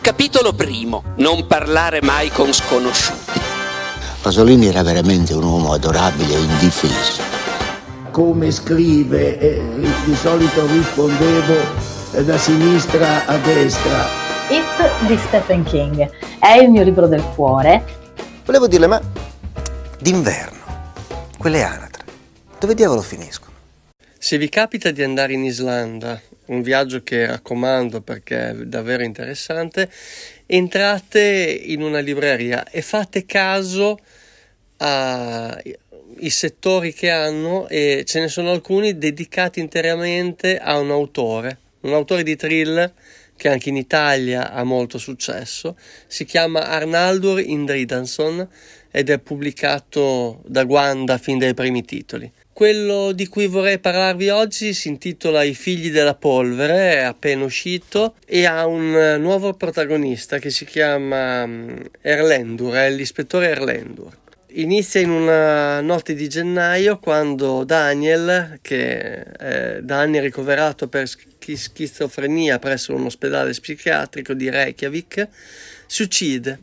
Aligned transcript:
Capitolo 0.00 0.52
primo. 0.52 1.02
Non 1.16 1.46
parlare 1.46 2.00
mai 2.02 2.30
con 2.30 2.52
sconosciuti. 2.52 3.40
Pasolini 4.22 4.66
era 4.66 4.82
veramente 4.82 5.34
un 5.34 5.42
uomo 5.42 5.72
adorabile 5.72 6.34
e 6.34 6.38
indifeso. 6.38 7.22
Come 8.10 8.50
scrive, 8.50 9.38
eh, 9.38 9.62
di 10.04 10.14
solito 10.14 10.66
rispondevo 10.66 11.54
eh, 12.12 12.24
da 12.24 12.38
sinistra 12.38 13.26
a 13.26 13.36
destra. 13.38 14.06
It 14.48 15.06
di 15.06 15.18
Stephen 15.26 15.62
King 15.64 16.10
è 16.38 16.52
il 16.52 16.70
mio 16.70 16.82
libro 16.82 17.06
del 17.06 17.22
cuore. 17.34 17.84
Volevo 18.44 18.66
dirle, 18.66 18.86
ma 18.86 19.00
d'inverno, 19.98 20.58
quelle 21.36 21.62
anatre, 21.62 22.04
dove 22.58 22.74
diavolo 22.74 23.02
finiscono? 23.02 23.47
Se 24.20 24.36
vi 24.36 24.48
capita 24.48 24.90
di 24.90 25.04
andare 25.04 25.34
in 25.34 25.44
Islanda, 25.44 26.20
un 26.46 26.60
viaggio 26.60 27.04
che 27.04 27.24
raccomando 27.24 28.00
perché 28.00 28.48
è 28.48 28.52
davvero 28.52 29.04
interessante, 29.04 29.88
entrate 30.44 31.20
in 31.66 31.82
una 31.82 32.00
libreria 32.00 32.68
e 32.68 32.82
fate 32.82 33.24
caso 33.26 33.96
ai 34.78 35.70
settori 36.30 36.92
che 36.92 37.10
hanno 37.10 37.68
e 37.68 38.02
ce 38.04 38.18
ne 38.18 38.26
sono 38.26 38.50
alcuni 38.50 38.98
dedicati 38.98 39.60
interamente 39.60 40.58
a 40.58 40.80
un 40.80 40.90
autore, 40.90 41.58
un 41.82 41.94
autore 41.94 42.24
di 42.24 42.34
thriller 42.34 42.92
che 43.36 43.48
anche 43.48 43.68
in 43.68 43.76
Italia 43.76 44.50
ha 44.50 44.64
molto 44.64 44.98
successo, 44.98 45.76
si 46.08 46.24
chiama 46.24 46.66
Arnaldur 46.66 47.40
Indridansson 47.40 48.48
ed 48.90 49.10
è 49.10 49.18
pubblicato 49.20 50.42
da 50.44 50.64
Guanda 50.64 51.18
fin 51.18 51.38
dai 51.38 51.54
primi 51.54 51.84
titoli. 51.84 52.30
Quello 52.58 53.12
di 53.12 53.28
cui 53.28 53.46
vorrei 53.46 53.78
parlarvi 53.78 54.30
oggi 54.30 54.74
si 54.74 54.88
intitola 54.88 55.44
I 55.44 55.54
figli 55.54 55.92
della 55.92 56.16
polvere, 56.16 56.94
è 56.94 57.02
appena 57.02 57.44
uscito 57.44 58.16
e 58.26 58.46
ha 58.46 58.66
un 58.66 59.16
nuovo 59.20 59.52
protagonista 59.52 60.40
che 60.40 60.50
si 60.50 60.64
chiama 60.64 61.46
mm, 61.46 61.76
Erlendur, 62.00 62.74
è 62.74 62.90
l'ispettore 62.90 63.50
Erlendur. 63.50 64.12
Inizia 64.54 65.00
in 65.00 65.10
una 65.10 65.80
notte 65.82 66.14
di 66.14 66.28
gennaio 66.28 66.98
quando 66.98 67.62
Daniel, 67.62 68.58
che 68.60 69.22
è 69.22 69.78
da 69.80 70.00
anni 70.00 70.18
ricoverato 70.18 70.88
per 70.88 71.08
schizofrenia 71.08 72.58
presso 72.58 72.92
un 72.92 73.04
ospedale 73.04 73.52
psichiatrico 73.52 74.32
di 74.34 74.50
Reykjavik, 74.50 75.28
si 75.86 76.02
uccide. 76.02 76.58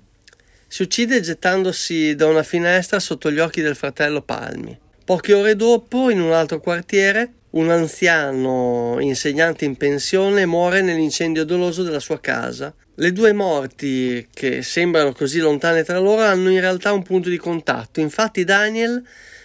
Si 0.67 0.81
uccide 0.81 1.21
gettandosi 1.21 2.15
da 2.15 2.27
una 2.27 2.43
finestra 2.43 2.99
sotto 2.99 3.31
gli 3.31 3.39
occhi 3.39 3.61
del 3.61 3.77
fratello 3.77 4.21
Palmi. 4.21 4.83
Poche 5.05 5.33
ore 5.33 5.55
dopo, 5.55 6.09
in 6.09 6.19
un 6.19 6.31
altro 6.31 6.59
quartiere, 6.59 7.33
un 7.51 7.69
anziano 7.69 8.97
insegnante 8.99 9.63
in 9.63 9.77
pensione 9.77 10.47
muore 10.47 10.81
nell'incendio 10.81 11.45
doloso 11.45 11.83
della 11.83 11.99
sua 11.99 12.19
casa. 12.19 12.73
Le 12.95 13.11
due 13.11 13.31
morti, 13.31 14.27
che 14.33 14.63
sembrano 14.63 15.11
così 15.11 15.37
lontane 15.37 15.83
tra 15.83 15.99
loro, 15.99 16.23
hanno 16.23 16.49
in 16.49 16.59
realtà 16.59 16.91
un 16.91 17.03
punto 17.03 17.29
di 17.29 17.37
contatto. 17.37 17.99
Infatti 17.99 18.43
Daniel 18.43 19.03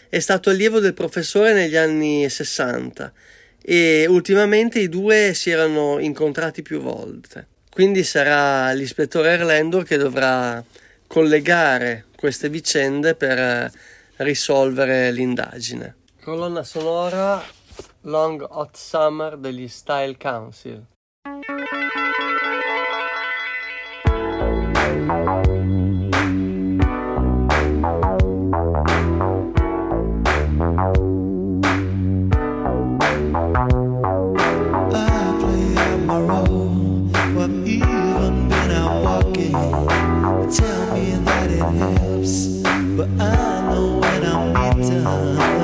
è 0.09 0.19
stato 0.19 0.49
allievo 0.49 0.81
del 0.81 0.95
professore 0.95 1.53
negli 1.53 1.77
anni 1.77 2.27
60 2.27 3.13
e 3.61 4.07
ultimamente 4.09 4.79
i 4.79 4.89
due 4.89 5.35
si 5.35 5.51
erano 5.51 5.99
incontrati 5.99 6.63
più 6.63 6.81
volte. 6.81 7.47
Quindi 7.71 8.03
sarà 8.03 8.73
l'ispettore 8.73 9.33
Erlendo 9.33 9.83
che 9.83 9.99
dovrà 9.99 10.65
collegare 11.07 12.07
queste 12.17 12.49
vicende 12.49 13.15
per 13.15 13.71
risolvere 14.21 15.11
l'indagine. 15.13 15.97
Colonna 16.23 16.63
sonora 16.63 17.43
Long 18.03 18.45
Hot 18.49 18.77
Summer 18.77 19.37
degli 19.37 19.69
Style 19.69 20.17
Council. 20.19 20.85
done. 44.89 45.60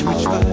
much, 0.00 0.24
much. 0.24 0.51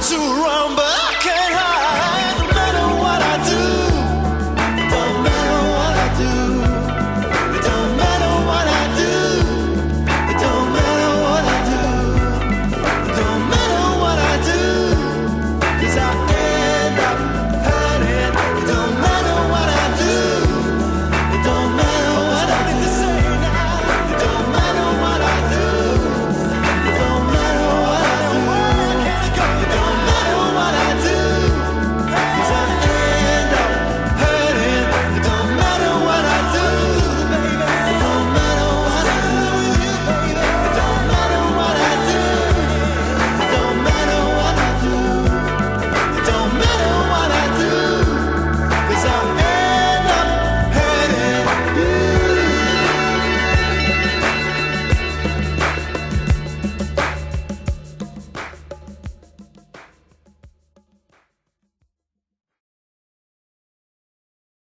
To 0.00 0.14
run, 0.16 0.76
but 0.76 0.86
I 0.86 1.16
can't 1.20 1.47